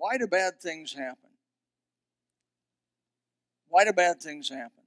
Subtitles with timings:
[0.00, 1.28] why do bad things happen?
[3.68, 4.82] Why do bad things happen?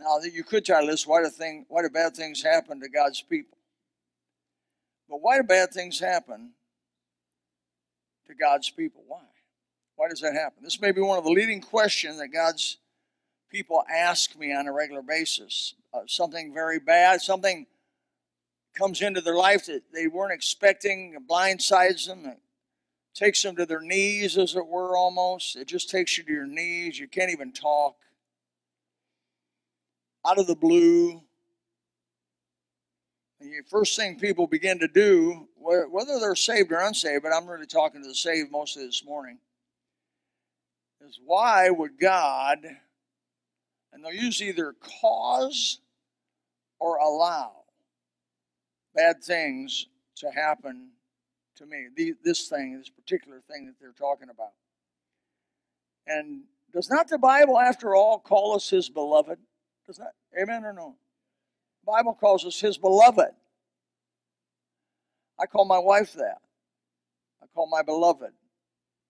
[0.00, 2.88] Now, you could try to list why do, thing, why do bad things happen to
[2.88, 3.58] God's people?
[5.06, 6.52] But why do bad things happen
[8.26, 9.04] to God's people?
[9.06, 9.20] Why?
[9.96, 10.62] Why does that happen?
[10.62, 12.78] This may be one of the leading questions that God's
[13.50, 15.74] people ask me on a regular basis.
[15.92, 17.66] Uh, something very bad, something
[18.74, 22.24] comes into their life that they weren't expecting, blindsides them,
[23.18, 25.56] takes them to their knees, as it were, almost.
[25.56, 26.98] It just takes you to your knees.
[26.98, 27.96] You can't even talk.
[30.24, 31.20] Out of the blue.
[33.40, 37.48] And the first thing people begin to do, whether they're saved or unsaved, but I'm
[37.48, 39.38] really talking to the saved mostly this morning,
[41.06, 42.58] is why would God,
[43.92, 45.80] and they'll use either cause
[46.78, 47.52] or allow
[48.94, 50.90] bad things to happen
[51.58, 51.86] to me.
[51.94, 54.52] The, this thing, this particular thing that they're talking about.
[56.06, 59.38] And does not the Bible, after all, call us His beloved?
[59.86, 60.96] Does that, amen or no?
[61.84, 63.32] The Bible calls us His beloved.
[65.40, 66.38] I call my wife that.
[67.42, 68.32] I call my beloved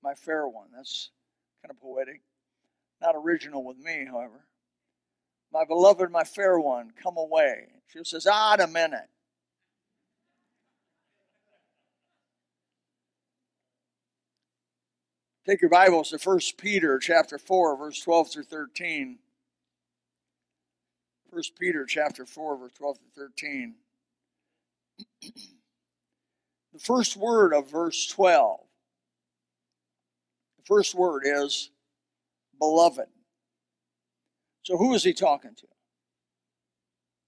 [0.03, 0.69] my fair one.
[0.75, 1.11] That's
[1.63, 2.23] kind of poetic.
[3.01, 4.45] Not original with me, however.
[5.53, 7.69] My beloved, my fair one, come away.
[7.89, 9.09] She says, ah, a minute.
[15.49, 19.19] Take your Bibles to 1 Peter chapter 4, verse 12 through 13.
[21.31, 23.75] 1 Peter chapter 4, verse 12 through 13.
[25.23, 28.61] the first word of verse 12.
[30.59, 31.71] The first word is
[32.59, 33.09] beloved.
[34.65, 35.67] So who is he talking to?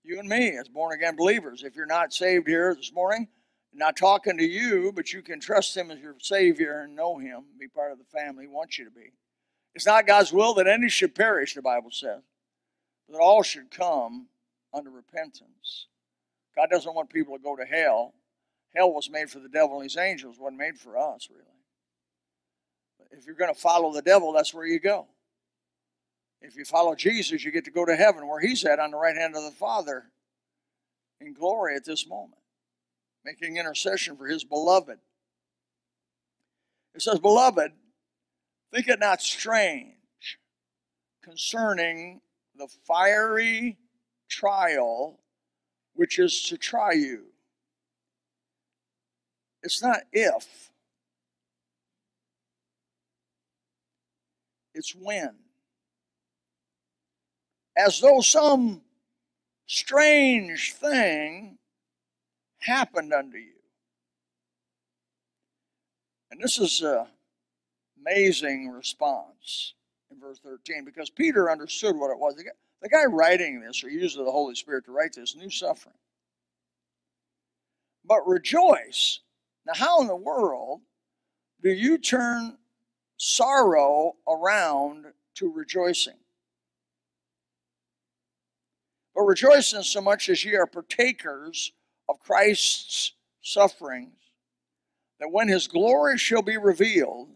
[0.04, 1.62] You and me as born again believers.
[1.62, 3.28] If you're not saved here this morning,
[3.72, 7.44] not talking to you, but you can trust him as your Savior and know him,
[7.58, 9.12] be part of the family, he wants you to be.
[9.74, 12.22] It's not God's will that any should perish, the Bible says,
[13.06, 14.26] but that all should come
[14.74, 15.86] under repentance.
[16.56, 18.14] God doesn't want people to go to hell.
[18.74, 21.44] Hell was made for the devil and his angels, wasn't made for us, really.
[22.98, 25.06] But if you're going to follow the devil, that's where you go.
[26.42, 28.96] If you follow Jesus, you get to go to heaven where he's at on the
[28.96, 30.06] right hand of the Father
[31.20, 32.39] in glory at this moment
[33.24, 34.98] making intercession for his beloved.
[36.94, 37.72] It says, Beloved,
[38.72, 39.94] think it not strange
[41.22, 42.20] concerning
[42.56, 43.78] the fiery
[44.28, 45.20] trial
[45.94, 47.24] which is to try you.
[49.62, 50.70] It's not if,
[54.74, 55.34] it's when.
[57.76, 58.82] As though some
[59.66, 61.58] strange thing
[62.60, 63.52] happened unto you.
[66.30, 67.06] And this is an
[68.00, 69.74] amazing response
[70.10, 72.36] in verse 13 because Peter understood what it was.
[72.36, 72.50] The guy,
[72.82, 75.96] the guy writing this, or used the Holy Spirit to write this, knew suffering.
[78.04, 79.20] But rejoice.
[79.66, 80.80] Now, how in the world
[81.62, 82.56] do you turn
[83.16, 86.14] sorrow around to rejoicing?
[89.14, 91.72] But rejoice in so much as ye are partakers
[92.10, 94.12] of Christ's sufferings,
[95.20, 97.28] that when his glory shall be revealed,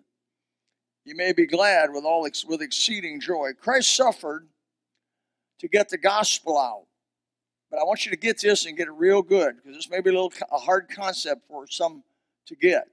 [1.05, 3.51] you may be glad with all with exceeding joy.
[3.59, 4.49] Christ suffered
[5.61, 6.87] to get the gospel out.
[7.71, 10.01] But I want you to get this and get it real good because this may
[10.01, 12.03] be a little a hard concept for some
[12.47, 12.89] to get.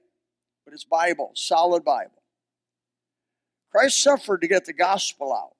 [0.64, 2.22] But it's Bible, solid Bible.
[3.70, 5.54] Christ suffered to get the gospel out.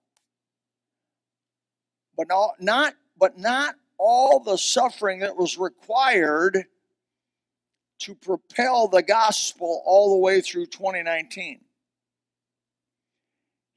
[2.16, 6.65] But not, not but not all the suffering that was required
[8.01, 11.61] to propel the gospel all the way through 2019.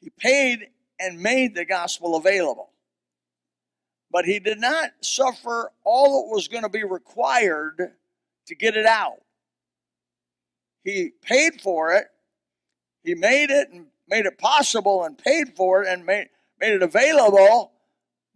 [0.02, 0.70] He paid
[1.00, 2.72] and made the gospel available.
[4.12, 7.92] But he did not suffer all that was going to be required
[8.48, 9.22] to get it out.
[10.84, 12.08] He paid for it,
[13.04, 16.30] he made it and made it possible and paid for it and made,
[16.60, 17.75] made it available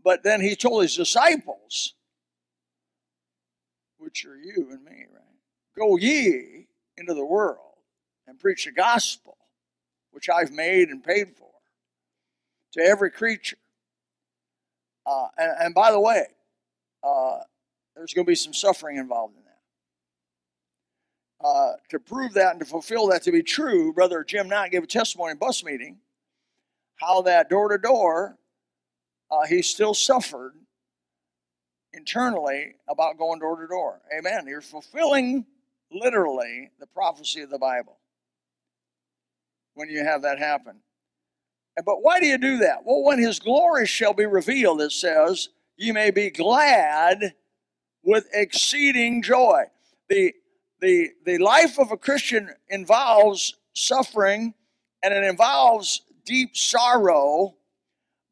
[0.03, 1.93] but then he told his disciples,
[3.97, 5.23] which are you and me, right?
[5.77, 6.67] Go ye
[6.97, 7.75] into the world
[8.27, 9.37] and preach the gospel,
[10.11, 11.51] which I've made and paid for,
[12.73, 13.57] to every creature.
[15.05, 16.25] Uh, and, and, by the way,
[17.03, 17.39] uh,
[17.95, 21.47] there's going to be some suffering involved in that.
[21.47, 24.83] Uh, to prove that and to fulfill that to be true, Brother Jim Knott gave
[24.83, 25.97] a testimony in bus meeting
[26.97, 28.37] how that door to door
[29.31, 30.53] uh, he still suffered
[31.93, 34.01] internally about going door to door.
[34.17, 34.45] Amen.
[34.47, 35.45] You're fulfilling
[35.91, 37.97] literally the prophecy of the Bible.
[39.79, 40.75] when you have that happen.
[41.85, 42.79] But why do you do that?
[42.85, 47.33] Well, when his glory shall be revealed, it says, ye may be glad
[48.03, 49.63] with exceeding joy.
[50.09, 50.33] The,
[50.81, 54.53] the, the life of a Christian involves suffering
[55.01, 57.55] and it involves deep sorrow,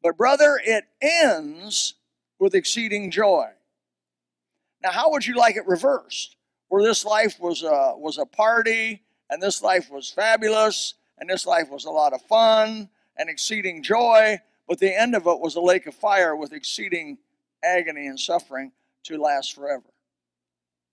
[0.02, 1.94] but brother, it ends
[2.38, 3.46] with exceeding joy.
[4.82, 6.36] Now, how would you like it reversed?
[6.68, 11.46] Where this life was a, was a party, and this life was fabulous, and this
[11.46, 15.56] life was a lot of fun and exceeding joy, but the end of it was
[15.56, 17.18] a lake of fire with exceeding
[17.64, 18.72] agony and suffering
[19.04, 19.90] to last forever.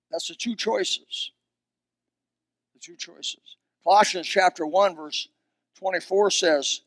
[0.10, 1.32] That's the two choices.
[2.74, 3.58] The two choices.
[3.84, 5.28] Colossians chapter 1, verse
[5.78, 6.82] 24 says,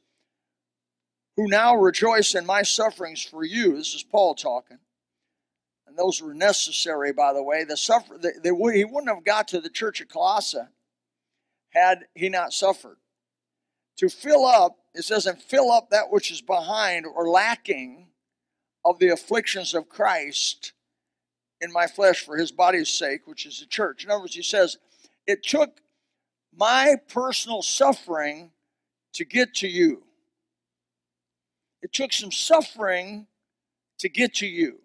[1.38, 3.76] Who now rejoice in my sufferings for you.
[3.76, 4.78] This is Paul talking.
[5.86, 7.62] And those were necessary, by the way.
[7.62, 10.58] The suffer, he wouldn't have got to the church of Colossae
[11.70, 12.96] had he not suffered.
[13.98, 18.08] To fill up, it says, and fill up that which is behind or lacking
[18.84, 20.72] of the afflictions of Christ
[21.60, 24.02] in my flesh for his body's sake, which is the church.
[24.02, 24.76] In other words, he says,
[25.24, 25.82] it took
[26.52, 28.50] my personal suffering
[29.12, 30.02] to get to you.
[31.88, 33.26] It took some suffering
[34.00, 34.78] to get to you.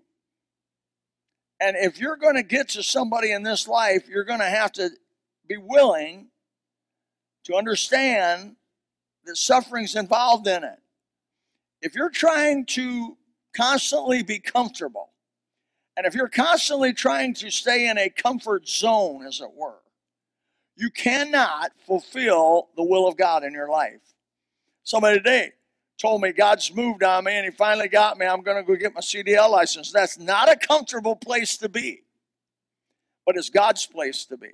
[1.59, 4.71] And if you're going to get to somebody in this life, you're going to have
[4.73, 4.89] to
[5.45, 6.29] be willing
[7.43, 8.55] to understand
[9.25, 10.79] that suffering's involved in it.
[11.81, 13.17] If you're trying to
[13.53, 15.09] constantly be comfortable,
[15.97, 19.81] and if you're constantly trying to stay in a comfort zone, as it were,
[20.77, 23.99] you cannot fulfill the will of God in your life.
[24.85, 25.51] Somebody today
[25.99, 28.25] told me God's moved on me and he finally got me.
[28.25, 29.91] I'm going to go get my CDL license.
[29.91, 32.03] That's not a comfortable place to be,
[33.25, 34.49] but it's God's place to be.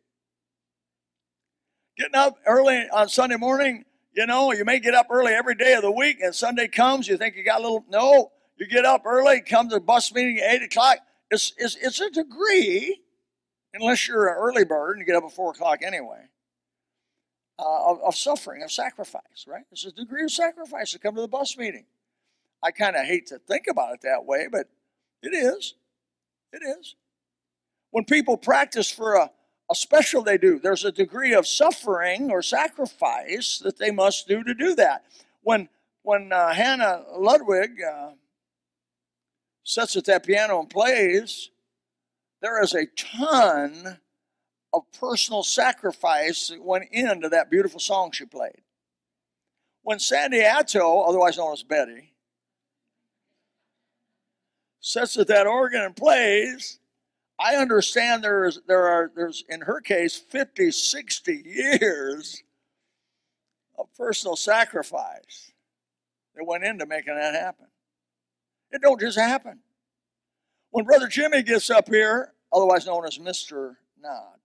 [1.98, 3.84] Getting up early on Sunday morning,
[4.14, 7.08] you know, you may get up early every day of the week and Sunday comes,
[7.08, 10.14] you think you got a little, no, you get up early, come to the bus
[10.14, 10.98] meeting at 8 o'clock.
[11.32, 13.02] It's, it's, it's a degree,
[13.74, 16.30] unless you're an early bird and you get up at 4 o'clock anyway
[17.60, 19.66] uh, of, of, suffering, of sacrifice, right?
[19.72, 21.86] It's a degree of sacrifice to come to the bus meeting.
[22.64, 24.68] I kind of hate to think about it that way, but
[25.22, 25.76] it is.
[26.54, 26.96] It is.
[27.92, 29.32] When people practice for a,
[29.70, 34.44] a special they do, there's a degree of suffering or sacrifice that they must do
[34.44, 35.04] to do that.
[35.42, 35.70] When
[36.04, 38.12] when uh, Hannah Ludwig uh,
[39.64, 41.50] sits at that piano and plays,
[42.42, 44.00] there is a ton
[44.74, 48.62] of personal sacrifice that went into that beautiful song she played.
[49.82, 52.14] When Sandy Atto, otherwise known as Betty,
[54.80, 56.80] sits at that organ and plays,
[57.40, 62.44] I understand there is there are there's in her case 50, 60 years
[63.78, 65.52] of personal sacrifice
[66.36, 67.68] that went into making that happen.
[68.72, 69.60] It don't just happen.
[70.72, 73.78] When Brother Jimmy gets up here, otherwise known as Mr.
[74.02, 74.40] Knott,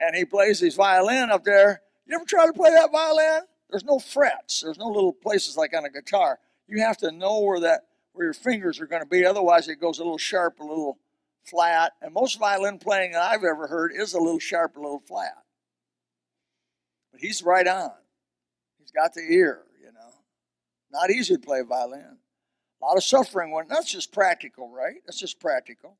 [0.00, 1.82] and he plays his violin up there.
[2.06, 3.42] You ever try to play that violin?
[3.70, 4.60] There's no frets.
[4.60, 6.38] There's no little places like on a guitar.
[6.68, 7.82] You have to know where that
[8.12, 9.26] where your fingers are going to be.
[9.26, 10.98] Otherwise, it goes a little sharp, a little
[11.42, 11.92] flat.
[12.00, 15.34] And most violin playing that I've ever heard is a little sharp, a little flat.
[17.10, 17.90] But he's right on.
[18.78, 20.14] He's got the ear, you know.
[20.92, 22.18] Not easy to play violin.
[22.80, 24.96] A lot of suffering when that's just practical, right?
[25.06, 25.96] That's just practical.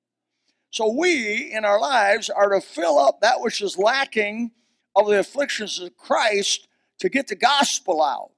[0.75, 4.51] So we in our lives are to fill up that which is lacking
[4.97, 6.67] of the afflictions of Christ
[6.99, 8.33] to get the gospel out.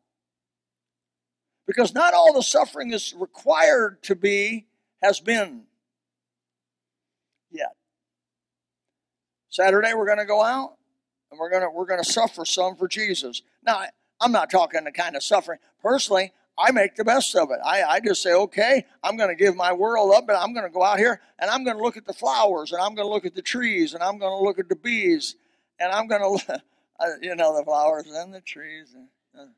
[1.66, 4.66] Because not all the suffering is required to be
[5.02, 5.62] has been
[7.50, 7.74] yet.
[9.48, 10.74] Saturday we're going to go out
[11.30, 13.40] and we're going to we're going to suffer some for Jesus.
[13.64, 13.84] Now,
[14.20, 15.58] I'm not talking the kind of suffering.
[15.80, 17.58] Personally, I make the best of it.
[17.64, 20.64] I, I just say, okay, I'm going to give my world up, and I'm going
[20.64, 23.06] to go out here and I'm going to look at the flowers, and I'm going
[23.06, 25.36] to look at the trees, and I'm going to look at the bees,
[25.78, 26.62] and I'm going to,
[27.20, 28.94] you know, the flowers and the trees.
[28.94, 29.08] And,
[29.38, 29.52] uh,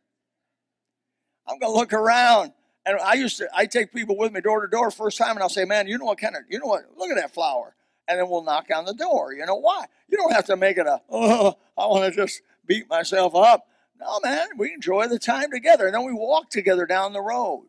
[1.47, 2.53] I'm going to look around.
[2.85, 5.41] And I used to, I take people with me door to door first time, and
[5.41, 7.75] I'll say, man, you know what kind of, you know what, look at that flower.
[8.09, 9.35] And then we'll knock on the door.
[9.35, 9.85] You know why?
[10.09, 13.69] You don't have to make it a, oh, I want to just beat myself up.
[14.01, 15.87] No, man, we enjoy the time together.
[15.87, 17.67] And then we walk together down the road,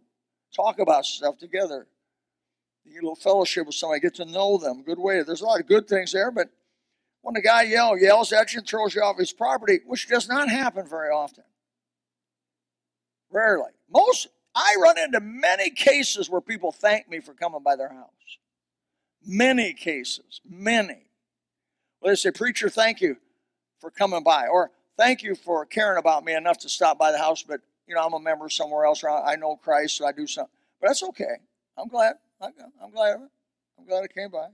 [0.56, 1.88] talk about stuff together.
[2.86, 4.84] You get a little fellowship with somebody, get to know them.
[4.84, 5.22] Good way.
[5.24, 6.50] There's a lot of good things there, but
[7.22, 10.28] when the guy yell, yells at you and throws you off his property, which does
[10.30, 11.44] not happen very often.
[13.32, 13.72] Rarely.
[13.92, 18.10] Most I run into many cases where people thank me for coming by their house.
[19.26, 21.08] Many cases, many.
[22.02, 23.18] Well, they say, Preacher, thank you
[23.80, 24.48] for coming by.
[24.48, 27.96] Or thank you for caring about me enough to stop by the house, but you
[27.96, 30.52] know, I'm a member somewhere else, or I know Christ, so I do something.
[30.80, 31.38] But that's okay.
[31.78, 32.16] I'm glad.
[32.42, 33.18] I'm glad.
[33.80, 34.48] I'm glad it came by.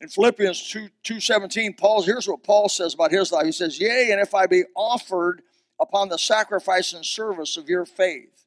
[0.00, 3.46] In Philippians 2, 2.17, Paul, here's what Paul says about his life.
[3.46, 5.42] He says, Yea, and if I be offered
[5.80, 8.46] upon the sacrifice and service of your faith.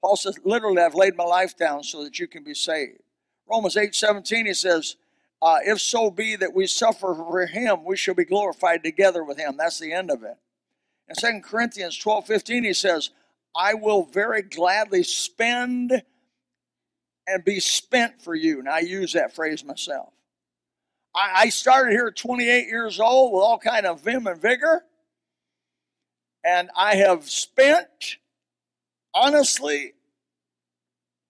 [0.00, 3.00] Paul says, literally, I've laid my life down so that you can be saved.
[3.48, 4.96] Romans 8, 17, he says,
[5.42, 9.38] uh, if so be that we suffer for him, we shall be glorified together with
[9.38, 9.56] him.
[9.56, 10.36] That's the end of it.
[11.08, 13.10] In 2 Corinthians 12, 15, he says,
[13.56, 16.02] I will very gladly spend
[17.26, 18.60] and be spent for you.
[18.60, 20.12] And I use that phrase myself.
[21.14, 24.84] I, I started here at 28 years old with all kind of vim and vigor,
[26.44, 28.16] and I have spent,
[29.12, 29.94] honestly,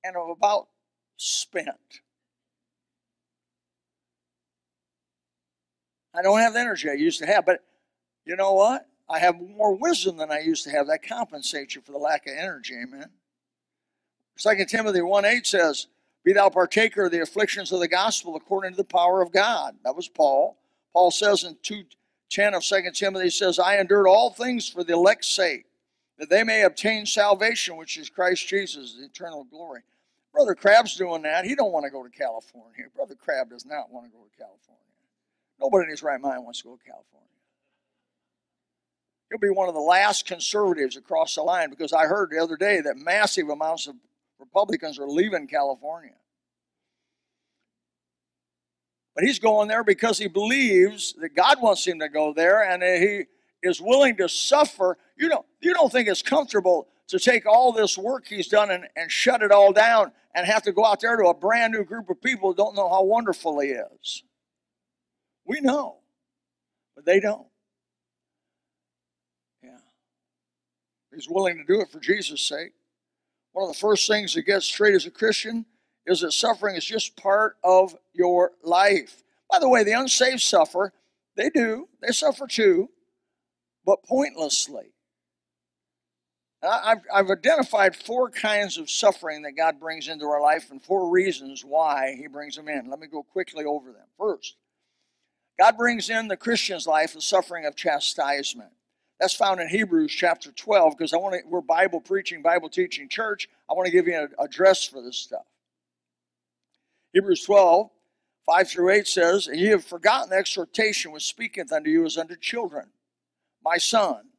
[0.05, 0.69] and of about
[1.17, 2.02] spent.
[6.15, 7.65] I don't have the energy I used to have, but
[8.25, 8.87] you know what?
[9.09, 10.87] I have more wisdom than I used to have.
[10.87, 13.11] That compensates you for the lack of energy, amen.
[14.39, 15.87] 2 Timothy 1 8 says,
[16.25, 19.77] Be thou partaker of the afflictions of the gospel according to the power of God.
[19.85, 20.57] That was Paul.
[20.93, 21.85] Paul says in 2
[22.31, 25.67] 10 of 2 Timothy, he says, I endured all things for the elect's sake,
[26.19, 29.83] that they may obtain salvation, which is Christ Jesus, the eternal glory.
[30.33, 31.45] Brother Crab's doing that.
[31.45, 32.87] He don't want to go to California.
[32.97, 34.82] Brother Crab does not want to go to California.
[35.63, 37.29] Nobody in his right mind wants to go to California.
[39.31, 42.57] He'll be one of the last conservatives across the line because I heard the other
[42.57, 43.95] day that massive amounts of
[44.41, 46.15] Republicans are leaving California.
[49.15, 52.83] But he's going there because he believes that God wants him to go there and
[52.83, 53.25] he
[53.63, 54.99] is willing to suffer.
[55.17, 58.89] You don't, you don't think it's comfortable to take all this work he's done and,
[58.97, 61.85] and shut it all down and have to go out there to a brand new
[61.85, 64.25] group of people who don't know how wonderful he is.
[65.45, 65.97] We know,
[66.95, 67.47] but they don't.
[69.63, 69.79] Yeah.
[71.15, 72.73] He's willing to do it for Jesus' sake.
[73.53, 75.67] One of the first things to get straight as a Christian
[76.07, 79.23] is that suffering is just part of your life.
[79.51, 80.93] By the way, the unsaved suffer.
[81.37, 82.91] They do, they suffer too,
[83.85, 84.93] but pointlessly.
[86.63, 91.11] I've, I've identified four kinds of suffering that God brings into our life and four
[91.11, 92.89] reasons why He brings them in.
[92.89, 94.07] Let me go quickly over them.
[94.17, 94.57] First,
[95.63, 98.73] God brings in the Christian's life the suffering of chastisement.
[99.21, 103.49] That's found in Hebrews chapter 12 because I want we're Bible preaching, Bible teaching church.
[103.71, 105.47] I want to give you an address for this stuff.
[107.13, 107.91] Hebrews 12,
[108.45, 112.19] 5 through 8 says, And ye have forgotten the exhortation which speaketh unto you as
[112.19, 112.89] unto children.
[113.65, 114.31] My son,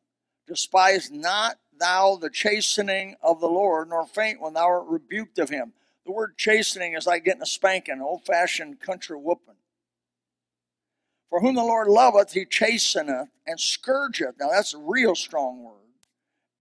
[0.46, 5.50] despise not thou the chastening of the Lord, nor faint when thou art rebuked of
[5.50, 5.72] him.
[6.06, 9.56] The word chastening is like getting a spanking, old fashioned country whooping.
[11.34, 14.36] For whom the Lord loveth, he chasteneth and scourgeth.
[14.40, 15.74] Now that's a real strong word.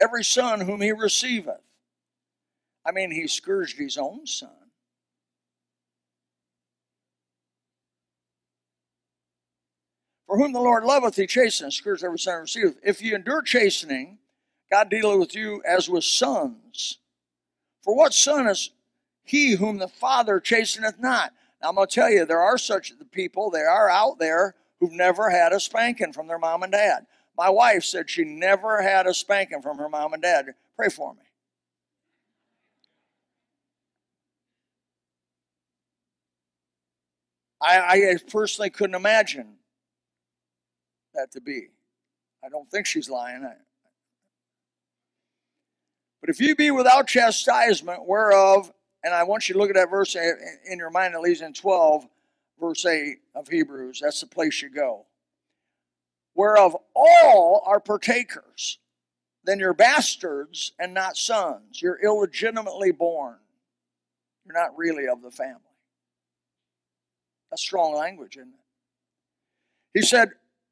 [0.01, 1.61] Every son whom he receiveth.
[2.83, 4.49] I mean, he scourged his own son.
[10.27, 12.79] For whom the Lord loveth, he chasteneth and scourgeth every son he receiveth.
[12.83, 14.21] If you endure chastening,
[14.71, 16.97] God dealeth with you as with sons.
[17.83, 18.71] For what son is
[19.23, 21.35] he whom the Father chasteneth not?
[21.61, 24.91] Now, I'm going to tell you, there are such people, they are out there who've
[24.91, 27.07] never had a spanking from their mom and dad.
[27.39, 30.47] My wife said she never had a spanking from her mom and dad.
[30.77, 31.21] Pray for me.
[37.61, 39.55] I, I personally couldn't imagine
[41.15, 41.69] that to be.
[42.45, 43.47] I don't think she's lying.
[46.21, 48.73] But if you be without chastisement, whereof,
[49.05, 51.53] and I want you to look at that verse in your mind, at least in
[51.53, 52.09] 12,
[52.63, 54.01] verse 8 of Hebrews.
[54.01, 55.07] That's the place you go.
[56.35, 58.79] Whereof all are partakers,
[59.45, 61.83] then you're bastards and not sons.
[61.83, 63.37] You're illegitimately born.
[64.47, 65.61] You're not really of the family.
[67.51, 69.99] That's strong language, isn't it?
[69.99, 70.31] He said,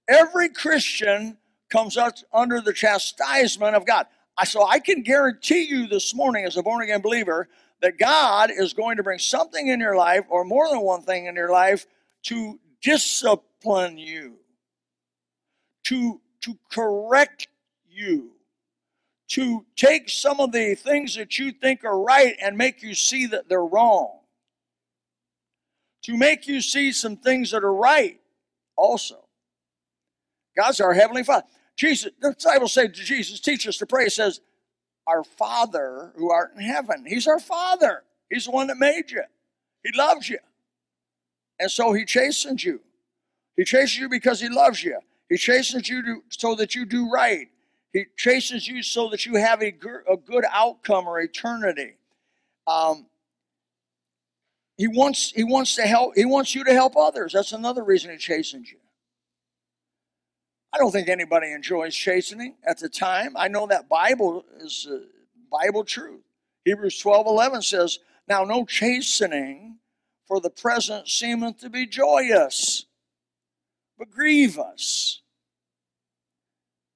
[0.08, 1.36] every Christian
[1.68, 1.98] comes
[2.32, 4.06] under the chastisement of God.
[4.44, 7.48] So I can guarantee you this morning, as a born again believer,
[7.82, 11.26] that God is going to bring something in your life, or more than one thing
[11.26, 11.86] in your life,
[12.24, 14.36] to discipline you,
[15.84, 17.48] to, to correct
[17.88, 18.32] you,
[19.28, 23.26] to take some of the things that you think are right and make you see
[23.26, 24.18] that they're wrong,
[26.02, 28.20] to make you see some things that are right
[28.76, 29.24] also.
[30.56, 31.46] God's our Heavenly Father.
[31.76, 34.04] Jesus, the disciples say to Jesus, teach us to pray.
[34.04, 34.40] He says,
[35.10, 37.04] our Father who art in heaven.
[37.06, 38.04] He's our Father.
[38.30, 39.22] He's the one that made you.
[39.82, 40.38] He loves you.
[41.58, 42.80] And so he chastens you.
[43.56, 44.98] He chases you because he loves you.
[45.28, 47.48] He chastens you to, so that you do right.
[47.92, 49.74] He chastens you so that you have a,
[50.10, 51.94] a good outcome or eternity.
[52.66, 53.06] Um,
[54.76, 56.14] he wants he wants to help.
[56.14, 57.32] He wants you to help others.
[57.32, 58.78] That's another reason he chastens you.
[60.72, 63.36] I don't think anybody enjoys chastening at the time.
[63.36, 64.98] I know that Bible is uh,
[65.50, 66.22] Bible truth.
[66.64, 67.98] Hebrews 12 11 says,
[68.28, 69.78] Now no chastening
[70.26, 72.86] for the present seemeth to be joyous,
[73.98, 75.22] but grievous.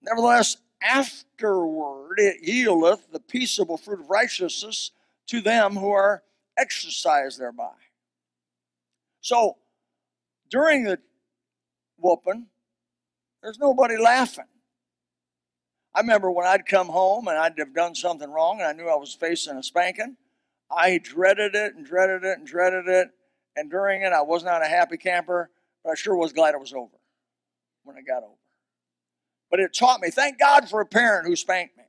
[0.03, 4.93] Nevertheless, afterward it yieldeth the peaceable fruit of righteousness
[5.27, 6.23] to them who are
[6.57, 7.73] exercised thereby.
[9.21, 9.57] So,
[10.51, 10.99] during the
[11.99, 12.47] whooping,
[13.45, 14.47] there's nobody laughing.
[15.95, 18.89] I remember when I'd come home and I'd have done something wrong and I knew
[18.89, 20.17] I was facing a spanking.
[20.71, 23.09] I dreaded it and dreaded it and dreaded it.
[23.55, 25.51] And during it, I was not a happy camper,
[25.85, 26.97] but I sure was glad it was over
[27.85, 28.33] when it got over.
[29.51, 31.85] But it taught me, thank God for a parent who spanked me.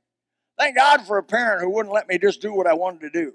[0.58, 3.10] Thank God for a parent who wouldn't let me just do what I wanted to
[3.10, 3.32] do.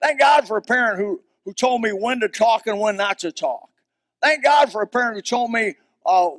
[0.00, 3.18] Thank God for a parent who, who told me when to talk and when not
[3.20, 3.70] to talk.
[4.22, 5.74] Thank God for a parent who told me
[6.04, 6.30] uh,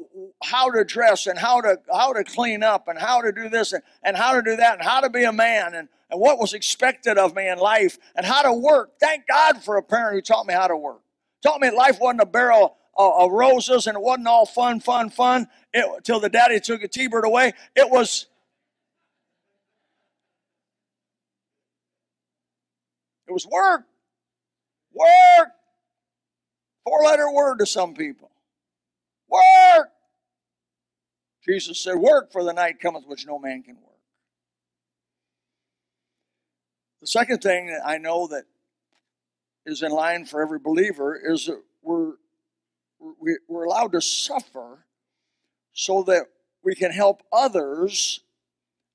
[0.43, 3.73] how to dress and how to how to clean up and how to do this
[3.73, 6.37] and, and how to do that and how to be a man and, and what
[6.37, 8.99] was expected of me in life and how to work.
[8.99, 11.01] Thank God for a parent who taught me how to work.
[11.41, 15.47] Taught me life wasn't a barrel of, roses and it wasn't all fun, fun, fun
[15.73, 17.53] it, till the daddy took a T-bird away.
[17.75, 18.27] It was
[23.27, 23.83] it was work.
[24.93, 25.49] Work.
[26.83, 28.29] Four letter word to some people.
[29.33, 29.89] Work!
[31.43, 33.93] Jesus said, Work, for the night cometh which no man can work.
[37.01, 38.45] The second thing that I know that
[39.65, 42.13] is in line for every believer is that we're,
[43.47, 44.85] we're allowed to suffer
[45.73, 46.27] so that
[46.63, 48.21] we can help others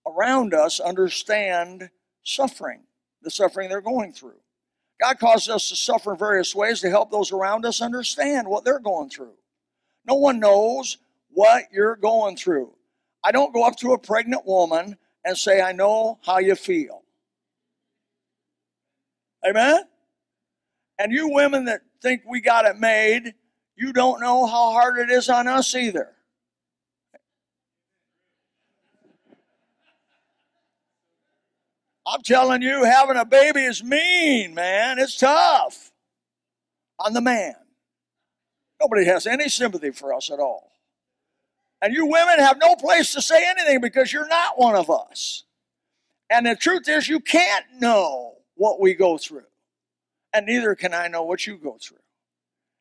[0.06, 1.90] around us understand
[2.22, 2.84] suffering,
[3.22, 4.40] the suffering they're going through.
[5.00, 8.64] God causes us to suffer in various ways to help those around us understand what
[8.64, 9.34] they're going through.
[10.08, 10.96] No one knows
[11.30, 12.72] what you're going through.
[13.22, 17.02] I don't go up to a pregnant woman and say, I know how you feel.
[19.46, 19.80] Amen?
[20.98, 23.34] And you women that think we got it made,
[23.76, 26.12] you don't know how hard it is on us either.
[32.06, 34.98] I'm telling you, having a baby is mean, man.
[34.98, 35.92] It's tough
[36.98, 37.54] on the man.
[38.80, 40.72] Nobody has any sympathy for us at all.
[41.80, 45.44] And you women have no place to say anything because you're not one of us.
[46.30, 49.44] And the truth is, you can't know what we go through.
[50.32, 51.98] And neither can I know what you go through.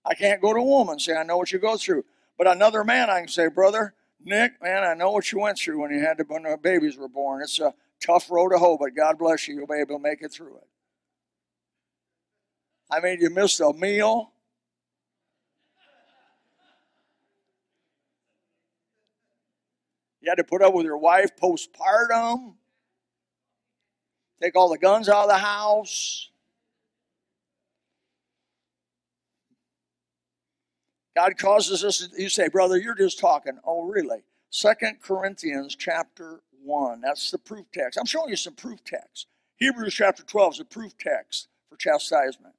[0.05, 2.05] I can't go to a woman and say, I know what you go through.
[2.38, 5.81] But another man, I can say, Brother, Nick, man, I know what you went through
[5.81, 7.41] when you had to, when the babies were born.
[7.41, 9.55] It's a tough road to hoe, but God bless you.
[9.55, 10.67] You'll be able to make it through it.
[12.89, 14.31] I mean, you missed a meal.
[20.27, 22.55] Had to put up with your wife postpartum.
[24.41, 26.29] Take all the guns out of the house.
[31.15, 33.57] God causes us, you say, brother, you're just talking.
[33.63, 34.19] Oh, really?
[34.51, 37.01] Second Corinthians chapter 1.
[37.01, 37.97] That's the proof text.
[37.97, 39.25] I'm showing you some proof text.
[39.55, 42.53] Hebrews chapter 12 is a proof text for chastisement.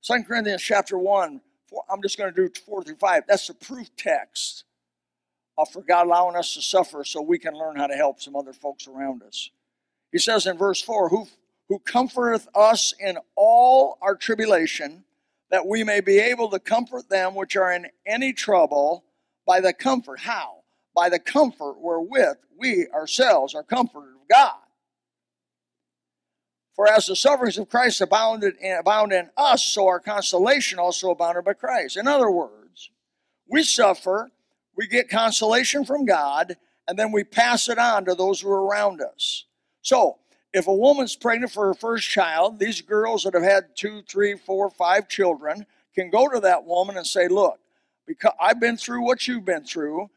[0.00, 3.22] Second Corinthians chapter 1, four, I'm just going to do 4 through 5.
[3.28, 4.64] That's the proof text
[5.72, 8.52] for God allowing us to suffer so we can learn how to help some other
[8.52, 9.50] folks around us.
[10.12, 11.26] He says in verse 4 Who,
[11.68, 15.04] who comforteth us in all our tribulation,
[15.50, 19.04] that we may be able to comfort them which are in any trouble
[19.46, 20.20] by the comfort.
[20.20, 20.62] How?
[20.94, 24.56] By the comfort wherewith we ourselves are comforted of God.
[26.74, 31.10] For as the sufferings of Christ abounded in, abound in us, so our consolation also
[31.10, 31.96] abounded by Christ.
[31.96, 32.90] In other words,
[33.48, 34.30] we suffer
[34.80, 36.56] we get consolation from God,
[36.88, 39.44] and then we pass it on to those who are around us.
[39.82, 40.16] So,
[40.54, 44.36] if a woman's pregnant for her first child, these girls that have had two, three,
[44.36, 47.60] four, five children can go to that woman and say, Look,
[48.06, 50.08] because I've been through what you've been through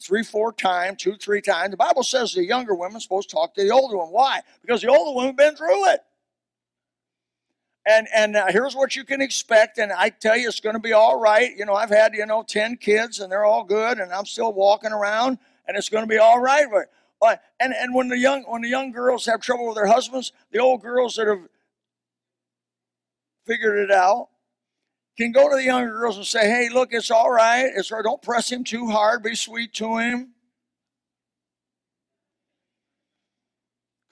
[0.00, 1.72] three, four times, two, three times.
[1.72, 4.08] The Bible says the younger women's supposed to talk to the older one.
[4.08, 4.40] Why?
[4.62, 6.00] Because the older have been through it
[7.86, 10.80] and and uh, here's what you can expect and i tell you it's going to
[10.80, 13.98] be all right you know i've had you know 10 kids and they're all good
[13.98, 16.90] and i'm still walking around and it's going to be all right but
[17.22, 20.32] uh, and and when the young when the young girls have trouble with their husbands
[20.52, 21.48] the old girls that have
[23.46, 24.28] figured it out
[25.16, 27.70] can go to the younger girls and say, hey, look, it's all right.
[27.74, 28.04] It's all right.
[28.04, 29.22] Don't press him too hard.
[29.22, 30.32] Be sweet to him.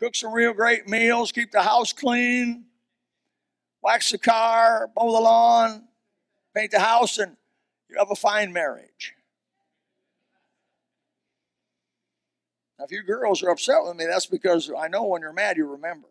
[0.00, 1.30] Cook some real great meals.
[1.30, 2.64] Keep the house clean.
[3.84, 4.90] Wax the car.
[4.96, 5.84] Mow the lawn.
[6.56, 7.18] Paint the house.
[7.18, 7.36] And
[7.90, 9.14] you have a fine marriage.
[12.78, 15.58] Now, if you girls are upset with me, that's because I know when you're mad,
[15.58, 16.08] you remember.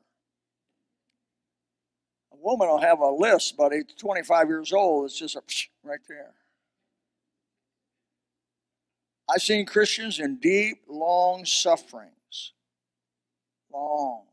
[2.31, 5.41] A woman will have a list, but at 25 years old, it's just a
[5.83, 6.31] right there.
[9.27, 12.53] I've seen Christians in deep, long sufferings.
[13.71, 14.25] Long,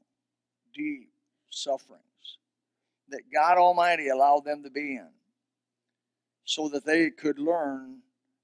[0.75, 1.09] deep
[1.49, 2.10] sufferings
[3.11, 5.09] that God Almighty allowed them to be in
[6.45, 7.99] so that they could learn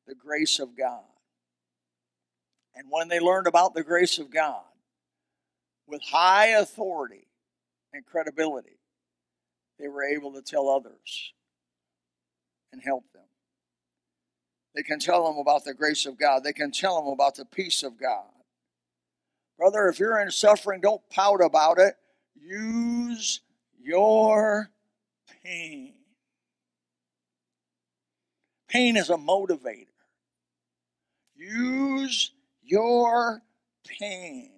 [0.07, 1.03] the grace of God.
[2.75, 4.63] And when they learned about the grace of God
[5.87, 7.27] with high authority
[7.93, 8.79] and credibility,
[9.79, 11.33] they were able to tell others
[12.73, 13.23] and help them.
[14.75, 17.47] They can tell them about the grace of God, they can tell them about the
[17.47, 18.27] peace of God.
[19.59, 21.95] Brother, if you're in suffering, don't pout about it.
[22.35, 23.41] Use
[23.87, 24.71] your
[25.45, 25.95] pain.
[28.69, 29.87] Pain is a motivator.
[31.37, 33.43] Use your
[33.87, 34.51] pain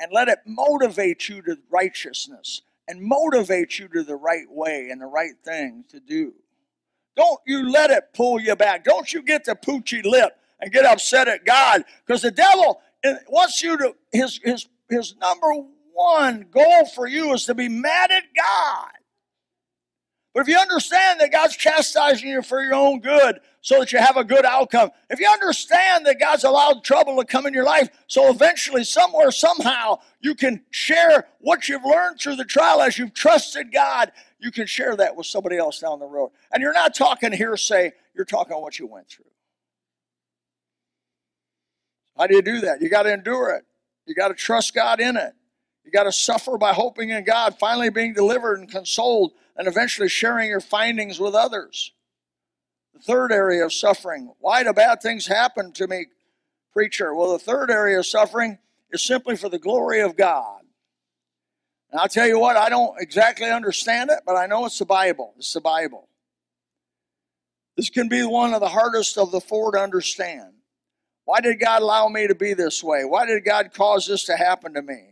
[0.00, 5.00] and let it motivate you to righteousness and motivate you to the right way and
[5.00, 6.32] the right thing to do.
[7.16, 8.84] Don't you let it pull you back.
[8.84, 13.16] Don't you get the poochy lip and get upset at God because the devil eh,
[13.28, 15.52] wants you to, his, his, his number
[16.00, 18.90] one goal for you is to be mad at God.
[20.32, 23.98] But if you understand that God's chastising you for your own good so that you
[23.98, 27.64] have a good outcome, if you understand that God's allowed trouble to come in your
[27.64, 32.96] life so eventually, somewhere, somehow, you can share what you've learned through the trial as
[32.96, 36.30] you've trusted God, you can share that with somebody else down the road.
[36.52, 39.24] And you're not talking hearsay, you're talking what you went through.
[42.16, 42.80] How do you do that?
[42.80, 43.64] You got to endure it,
[44.06, 45.34] you got to trust God in it.
[45.84, 50.08] You got to suffer by hoping in God, finally being delivered and consoled, and eventually
[50.08, 51.92] sharing your findings with others.
[52.94, 54.32] The third area of suffering.
[54.38, 56.06] Why do bad things happen to me,
[56.72, 57.14] preacher?
[57.14, 58.58] Well, the third area of suffering
[58.90, 60.60] is simply for the glory of God.
[61.90, 64.84] And I'll tell you what, I don't exactly understand it, but I know it's the
[64.84, 65.34] Bible.
[65.38, 66.08] It's the Bible.
[67.76, 70.52] This can be one of the hardest of the four to understand.
[71.24, 73.04] Why did God allow me to be this way?
[73.04, 75.09] Why did God cause this to happen to me?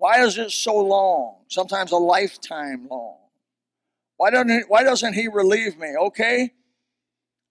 [0.00, 1.36] Why is it so long?
[1.48, 3.18] Sometimes a lifetime long.
[4.16, 5.94] Why doesn't he, why doesn't he relieve me?
[5.94, 6.54] Okay,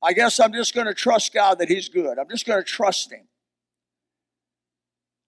[0.02, 2.18] I guess I'm just going to trust God that He's good.
[2.18, 3.28] I'm just going to trust Him.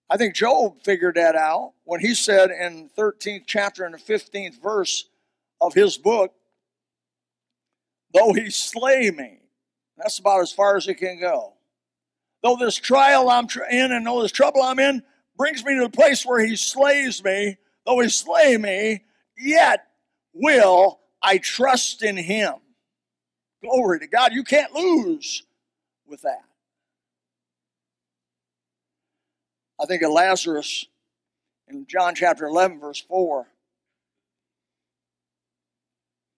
[0.09, 4.59] I think Job figured that out when he said in 13th chapter and the 15th
[4.59, 5.05] verse
[5.61, 6.33] of his book,
[8.15, 9.41] though he slay me,
[9.95, 11.53] that's about as far as it can go.
[12.41, 15.03] Though this trial I'm in and though this trouble I'm in,
[15.41, 19.03] brings me to the place where he slays me, though he slay me,
[19.35, 19.87] yet
[20.33, 22.53] will I trust in him.
[23.63, 24.33] Glory to God.
[24.33, 25.41] You can't lose
[26.07, 26.43] with that.
[29.81, 30.85] I think of Lazarus
[31.67, 33.47] in John chapter 11, verse 4.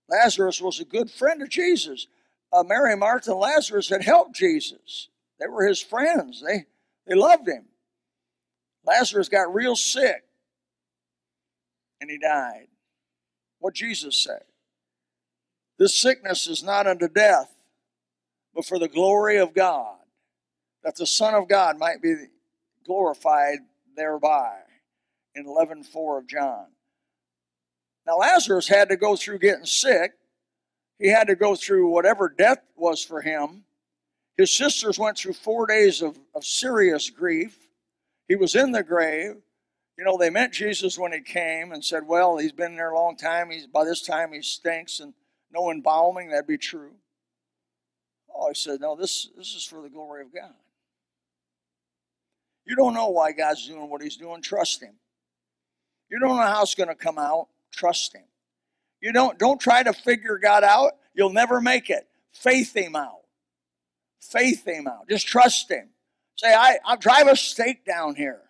[0.07, 2.07] Lazarus was a good friend of Jesus.
[2.53, 5.09] Uh, Mary, Martha, and Lazarus had helped Jesus.
[5.41, 6.41] They were his friends.
[6.41, 6.67] They,
[7.05, 7.65] they loved him.
[8.85, 10.23] Lazarus got real sick
[12.01, 12.67] and he died.
[13.59, 14.43] What Jesus said.
[15.79, 17.53] This sickness is not unto death,
[18.53, 19.97] but for the glory of God,
[20.83, 22.15] that the Son of God might be
[22.85, 23.59] glorified
[23.95, 24.59] thereby.
[25.35, 26.67] In 11:4 of John.
[28.05, 30.11] Now Lazarus had to go through getting sick.
[30.99, 33.65] He had to go through whatever death was for him.
[34.37, 37.62] His sisters went through four days of, of serious grief.
[38.27, 39.35] He was in the grave.
[39.97, 42.95] You know, they met Jesus when he came and said, Well, he's been there a
[42.95, 43.51] long time.
[43.51, 45.13] He's by this time he stinks and
[45.51, 46.93] no embalming, that'd be true.
[48.33, 50.53] Oh, he said, No, this, this is for the glory of God.
[52.65, 54.95] You don't know why God's doing what he's doing, trust him.
[56.09, 58.23] You don't know how it's going to come out, trust him.
[59.01, 62.07] You don't don't try to figure God out, you'll never make it.
[62.31, 63.21] Faith him out.
[64.21, 65.07] Faith him out.
[65.09, 65.89] Just trust him.
[66.35, 68.41] Say, I, I'll drive a stake down here.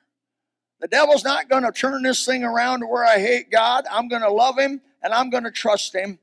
[0.79, 3.85] The devil's not going to turn this thing around to where I hate God.
[3.89, 6.19] I'm going to love him and I'm going to trust him.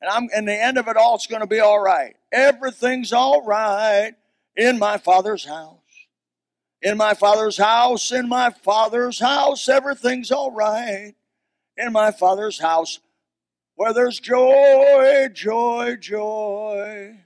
[0.00, 2.16] And I'm in the end of it all, it's going to be all right.
[2.32, 4.12] Everything's all right
[4.56, 5.76] in my father's house.
[6.82, 11.14] In my father's house, in my father's house, everything's all right.
[11.76, 13.00] In my father's house.
[13.80, 17.16] where there's joy, joy, joy.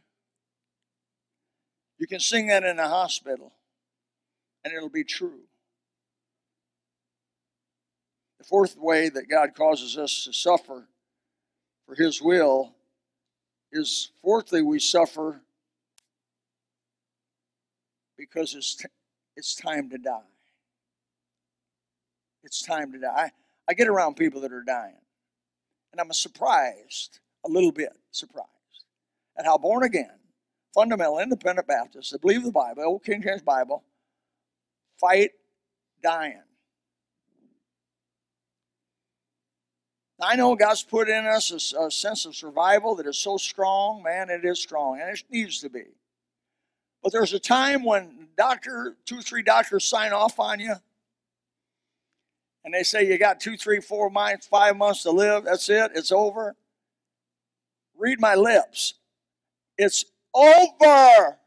[1.98, 3.52] You can sing that in a hospital,
[4.64, 5.40] and it'll be true.
[8.38, 10.86] The fourth way that God causes us to suffer
[11.86, 12.72] for His will
[13.72, 15.40] is, fourthly, we suffer
[18.16, 18.88] because it's, t-
[19.36, 20.20] it's time to die.
[22.42, 23.32] It's time to die.
[23.68, 25.00] I, get around people that are dying,
[25.92, 28.48] and I'm surprised, a little bit surprised,
[29.38, 30.18] at how born again,
[30.74, 33.82] fundamental, independent Baptists that believe the Bible, Old King James Bible,
[35.00, 35.30] fight
[36.02, 36.42] dying.
[40.20, 44.02] I know God's put in us a, a, sense of survival that is so strong,
[44.02, 45.84] man, it is strong, and it needs to be.
[47.02, 50.74] But there's a time when doctor, two, three doctors sign off on you,
[52.64, 55.44] and they say you got two, three, four months, five months to live.
[55.44, 55.92] That's it.
[55.94, 56.56] It's over.
[57.98, 58.94] Read my lips.
[59.76, 61.38] It's over.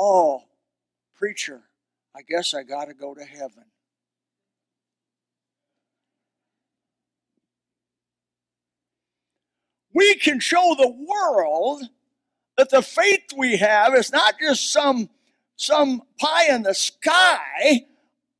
[0.00, 0.44] Oh,
[1.16, 1.60] preacher,
[2.14, 3.64] I guess I got to go to heaven.
[9.92, 11.82] We can show the world
[12.56, 15.10] that the faith we have is not just some,
[15.56, 17.84] some pie in the sky.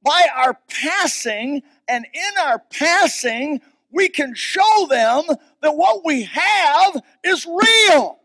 [0.01, 5.25] By our passing and in our passing, we can show them
[5.61, 8.21] that what we have is real.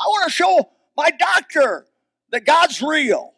[0.00, 1.86] I want to show my doctor
[2.30, 3.34] that God's real.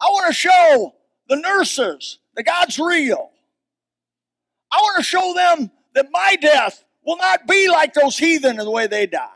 [0.00, 0.94] I want to show
[1.28, 3.30] the nurses that God's real.
[4.72, 8.64] I want to show them that my death will not be like those heathen in
[8.64, 9.28] the way they die,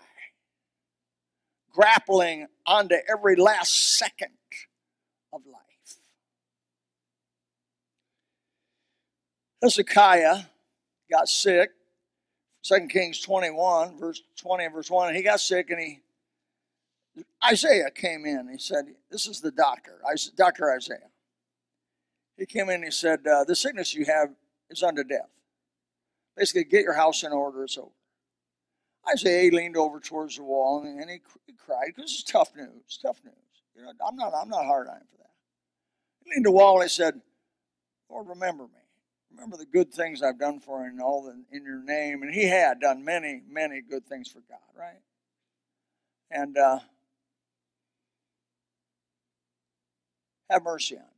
[1.72, 4.32] grappling onto every last second
[5.32, 5.60] of life.
[9.62, 10.42] Hezekiah
[11.10, 11.70] got sick.
[12.70, 16.00] 2 Kings 21, verse 20 and verse 1, and he got sick and he
[17.44, 18.48] Isaiah came in.
[18.48, 20.00] He said, This is the doctor,
[20.36, 20.72] Dr.
[20.72, 21.10] Isaiah.
[22.36, 24.30] He came in and he said, uh, The sickness you have
[24.70, 25.28] is unto death.
[26.36, 27.90] Basically, get your house in order, it's over.
[29.12, 32.98] Isaiah leaned over towards the wall and, and he, he, cried because it's tough news,
[33.02, 33.34] tough news.
[33.74, 35.30] You know, I'm not, I'm not hard on him for that.
[36.22, 37.20] He leaned to the wall and he said,
[38.08, 38.79] Lord, remember me.
[39.32, 42.22] Remember the good things I've done for you and all the, in your name.
[42.22, 45.00] And he had done many, many good things for God, right?
[46.30, 46.80] And uh,
[50.50, 51.08] have mercy on me.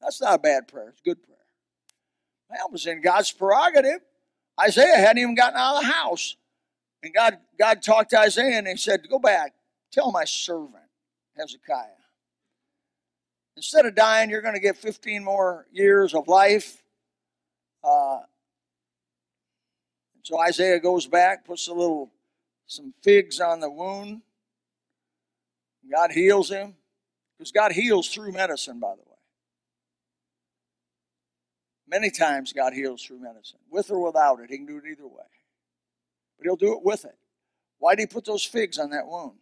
[0.00, 0.88] That's not a bad prayer.
[0.88, 1.38] It's a good prayer.
[2.50, 4.00] That was in God's prerogative.
[4.60, 6.36] Isaiah hadn't even gotten out of the house.
[7.02, 9.54] And God, God talked to Isaiah and he said, Go back,
[9.90, 10.84] tell my servant,
[11.36, 12.01] Hezekiah.
[13.56, 16.82] Instead of dying, you're going to get 15 more years of life.
[17.84, 18.20] Uh,
[20.22, 22.10] so Isaiah goes back, puts a little,
[22.66, 24.22] some figs on the wound.
[25.90, 26.74] God heals him.
[27.36, 29.16] Because God heals through medicine, by the way.
[31.88, 34.48] Many times God heals through medicine, with or without it.
[34.48, 35.24] He can do it either way.
[36.38, 37.16] But He'll do it with it.
[37.78, 39.38] Why did He put those figs on that wound?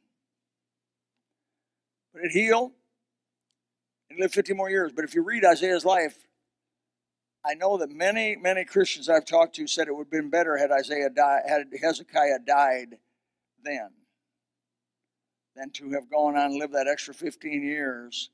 [2.14, 2.72] But it healed
[4.10, 4.92] and lived 50 more years.
[4.92, 6.16] But if you read Isaiah's life,
[7.44, 10.58] I know that many, many Christians I've talked to said it would have been better
[10.58, 12.98] had Isaiah died, had Hezekiah died
[13.64, 13.90] then
[15.56, 18.30] than to have gone on and lived that extra 15 years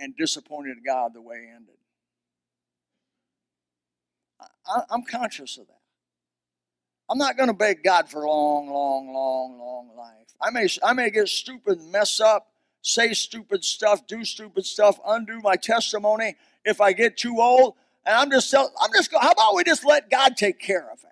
[0.00, 1.76] and disappointed God the way ended.
[4.66, 5.78] I, I'm conscious of that.
[7.10, 10.28] I'm not going to beg God for long, long, long, long life.
[10.40, 12.51] I may, I may get stupid, and mess up,
[12.82, 17.74] say stupid stuff, do stupid stuff, undo my testimony if I get too old.
[18.04, 19.10] And I'm just, I'm just.
[19.18, 21.10] How about we just let God take care of it?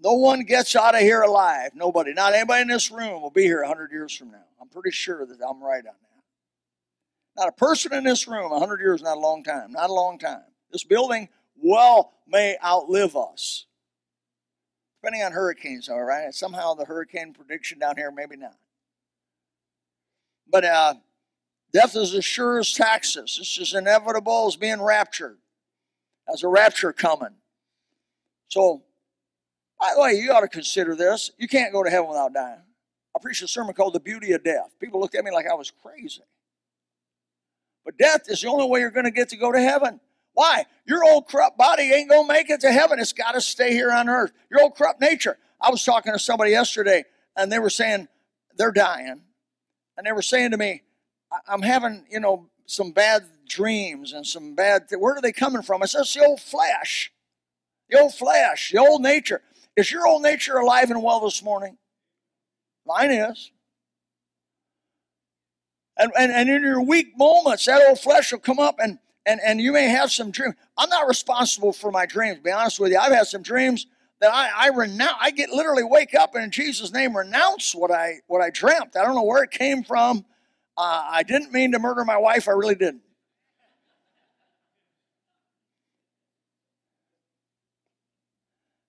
[0.00, 1.70] No one gets out of here alive.
[1.74, 2.12] Nobody.
[2.12, 4.44] Not anybody in this room will be here 100 years from now.
[4.60, 6.08] I'm pretty sure that I'm right on that.
[7.36, 9.70] Not a person in this room, 100 years not a long time.
[9.72, 10.42] Not a long time.
[10.72, 13.66] This building well may outlive us.
[15.00, 16.34] Depending on hurricanes, all right?
[16.34, 18.56] Somehow the hurricane prediction down here, maybe not.
[20.50, 20.94] But uh,
[21.72, 23.38] death is as sure as taxes.
[23.40, 25.38] It's as inevitable as being raptured.
[26.32, 27.36] As a rapture coming.
[28.48, 28.82] So,
[29.80, 31.30] by the way, you ought to consider this.
[31.38, 32.60] You can't go to heaven without dying.
[33.14, 34.74] I preached a sermon called The Beauty of Death.
[34.80, 36.22] People looked at me like I was crazy.
[37.84, 40.00] But death is the only way you're going to get to go to heaven.
[40.38, 40.66] Why?
[40.86, 43.00] Your old corrupt body ain't going to make it to heaven.
[43.00, 44.30] It's got to stay here on earth.
[44.52, 45.36] Your old corrupt nature.
[45.60, 48.06] I was talking to somebody yesterday, and they were saying,
[48.56, 49.22] they're dying,
[49.96, 50.82] and they were saying to me,
[51.48, 54.88] I'm having, you know, some bad dreams and some bad.
[54.88, 55.82] Th- Where are they coming from?
[55.82, 57.10] I said, it's the old flesh,
[57.90, 59.42] the old flesh, the old nature.
[59.76, 61.78] Is your old nature alive and well this morning?
[62.86, 63.50] Mine is.
[65.96, 69.40] And, and, and in your weak moments, that old flesh will come up and, and,
[69.44, 70.54] and you may have some dreams.
[70.76, 72.98] I'm not responsible for my dreams, be honest with you.
[72.98, 73.86] I've had some dreams
[74.20, 75.16] that I, I renounce.
[75.20, 78.96] I get literally wake up and in Jesus' name renounce what I what I dreamt.
[78.96, 80.24] I don't know where it came from.
[80.76, 82.48] Uh, I didn't mean to murder my wife.
[82.48, 83.02] I really didn't.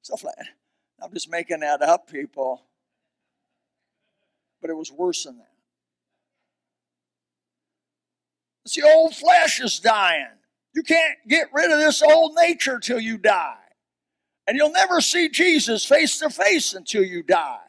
[0.02, 0.48] Stuff like that.
[1.04, 2.64] I'm just making that up, people.
[4.62, 5.49] But it was worse than that.
[8.70, 10.28] It's the old flesh is dying.
[10.76, 13.56] You can't get rid of this old nature till you die.
[14.46, 17.66] And you'll never see Jesus face to face until you die.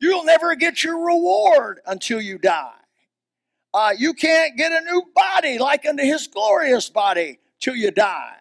[0.00, 2.74] You'll never get your reward until you die.
[3.72, 8.36] Uh, you can't get a new body like unto his glorious body till you die.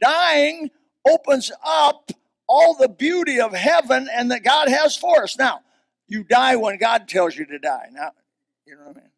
[0.00, 0.68] Dying
[1.08, 2.10] opens up
[2.48, 5.38] all the beauty of heaven and that God has for us.
[5.38, 5.60] Now,
[6.08, 7.86] you die when God tells you to die.
[7.92, 8.10] Now,
[8.66, 9.10] you know what I mean?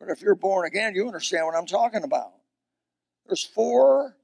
[0.00, 2.32] But if you're born again, you understand what I'm talking about.
[3.26, 4.16] There's four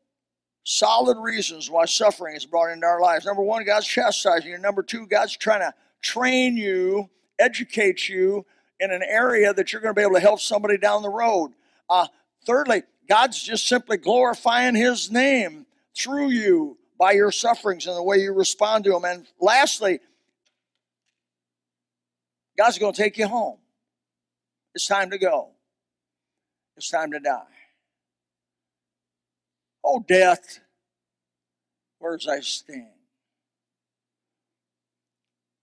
[0.65, 3.27] solid reasons why suffering is brought into our lives.
[3.27, 4.59] Number one, God's chastising you.
[4.59, 7.09] Number two, God's trying to train you,
[7.39, 8.47] educate you
[8.81, 11.53] in an area that you're going to be able to help somebody down the road.
[11.89, 12.09] Uh,
[12.47, 18.17] thirdly, God's just simply glorifying His name through you by your sufferings and the way
[18.17, 19.05] you respond to them.
[19.05, 20.01] And lastly,
[22.57, 23.59] God's going to take you home.
[24.75, 25.51] It's time to go.
[26.77, 27.43] It's time to die.
[29.83, 30.61] Oh, death,
[31.99, 32.91] where's thy sting?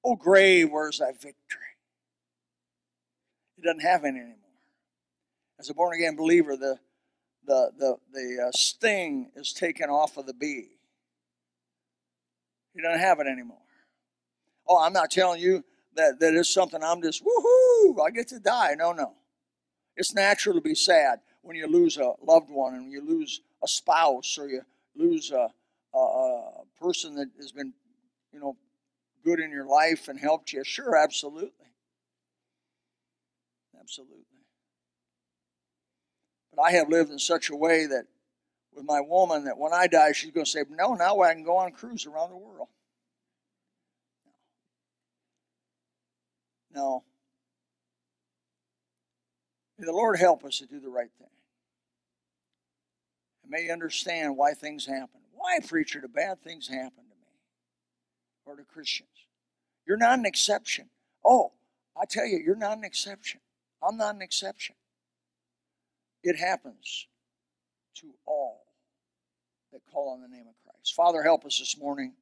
[0.04, 1.62] Oh, grave, where's thy victory?
[3.58, 4.38] It doesn't have any anymore.
[5.60, 6.80] As a born again believer, the
[7.46, 10.70] the the the uh, sting is taken off of the bee.
[12.74, 13.58] He doesn't have it anymore.
[14.68, 15.64] Oh, I'm not telling you
[15.96, 18.04] that that is something I'm just woohoo!
[18.06, 18.76] I get to die.
[18.78, 19.14] No, no.
[19.96, 23.68] It's natural to be sad when you lose a loved one and you lose a
[23.68, 24.62] spouse or you
[24.96, 25.50] lose a,
[25.94, 27.74] a, a person that has been,
[28.32, 28.58] you know,
[29.24, 30.64] good in your life and helped you.
[30.64, 31.68] Sure, absolutely.
[33.80, 34.26] Absolutely.
[36.56, 38.06] But I have lived in such a way that
[38.74, 41.44] with my woman that when I die, she's going to say, No, now I can
[41.44, 42.70] go on a cruise around the world.
[46.72, 47.04] No.
[49.78, 51.28] May the Lord help us to do the right thing.
[53.44, 55.22] And may you understand why things happen.
[55.34, 57.28] Why, preacher, do bad things happen to me
[58.46, 59.10] or to Christians?
[59.86, 60.90] You're not an exception.
[61.26, 61.52] Oh,
[62.00, 63.42] I tell you, you're not an exception.
[63.86, 64.76] I'm not an exception.
[66.24, 67.08] It happens
[67.96, 68.64] to all
[69.74, 70.94] that call on the name of Christ.
[70.96, 72.14] Father, help us this morning.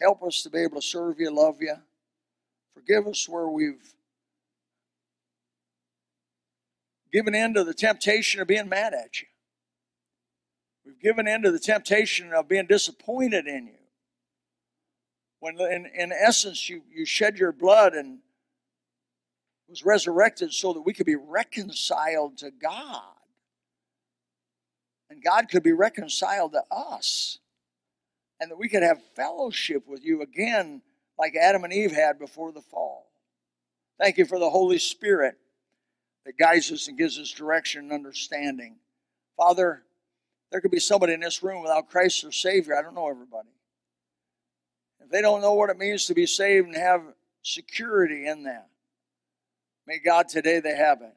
[0.00, 1.76] Help us to be able to serve you, love you.
[2.74, 3.94] Forgive us where we've
[7.12, 9.26] given in to the temptation of being mad at you.
[10.84, 13.74] We've given in to the temptation of being disappointed in you.
[15.40, 18.18] When in, in essence you, you shed your blood and
[19.68, 23.02] was resurrected so that we could be reconciled to God.
[25.08, 27.38] And God could be reconciled to us.
[28.40, 30.82] And that we could have fellowship with you again,
[31.18, 33.10] like Adam and Eve had before the fall.
[33.98, 35.36] Thank you for the Holy Spirit
[36.24, 38.76] that guides us and gives us direction and understanding.
[39.36, 39.82] Father,
[40.50, 42.76] there could be somebody in this room without Christ or Savior.
[42.76, 43.48] I don't know everybody.
[45.00, 47.02] If they don't know what it means to be saved and have
[47.42, 48.68] security in that,
[49.86, 51.14] may God today they have it.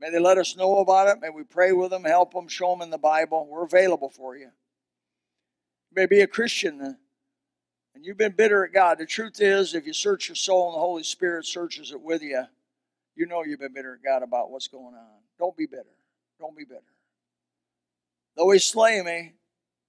[0.00, 1.20] May they let us know about it.
[1.20, 3.46] May we pray with them, help them, show them in the Bible.
[3.46, 4.50] We're available for you.
[5.90, 6.92] You may be a Christian uh,
[7.94, 8.98] and you've been bitter at God.
[8.98, 12.22] The truth is, if you search your soul and the Holy Spirit searches it with
[12.22, 12.44] you,
[13.20, 15.20] you know you've been bitter at God about what's going on.
[15.38, 15.84] Don't be bitter.
[16.38, 16.80] Don't be bitter.
[18.34, 19.34] Though he slay me,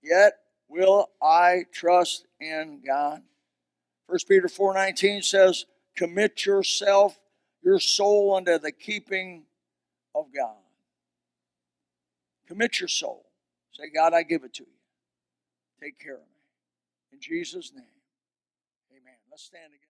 [0.04, 0.34] yet
[0.68, 3.24] will I trust in God.
[4.08, 5.66] 1 Peter 4:19 says,
[5.96, 7.22] "Commit yourself,
[7.62, 9.48] your soul unto the keeping
[10.14, 10.62] of God."
[12.48, 13.32] Commit your soul.
[13.72, 14.78] Say, God, I give it to you.
[15.80, 16.44] Take care of me.
[17.14, 18.02] In Jesus' name.
[18.92, 19.16] Amen.
[19.30, 19.91] Let's stand again.